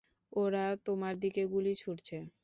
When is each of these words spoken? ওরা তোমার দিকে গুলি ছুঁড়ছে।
ওরা 0.31 0.65
তোমার 0.85 1.13
দিকে 1.23 1.41
গুলি 1.53 1.73
ছুঁড়ছে। 1.75 2.17